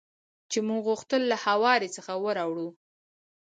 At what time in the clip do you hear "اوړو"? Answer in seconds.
2.45-2.67